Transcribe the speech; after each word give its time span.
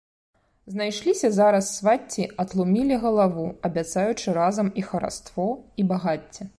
Знайшліся 0.75 1.29
зараз 1.35 1.67
свацці, 1.75 2.25
атлумілі 2.45 2.99
галаву, 3.05 3.45
абяцаючы 3.71 4.27
разам 4.43 4.67
і 4.83 4.91
хараство 4.93 5.47
і 5.83 5.91
багацце. 5.95 6.41